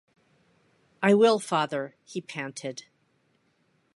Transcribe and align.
‘I 1.03 1.13
will, 1.13 1.37
father,’ 1.37 1.93
he 2.03 2.21
panted. 2.21 2.85